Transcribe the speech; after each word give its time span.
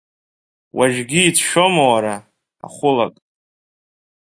Уажәгьы 0.77 1.19
уицәшәома 1.23 1.83
уара, 1.91 2.15
ахәылак?! 2.65 3.15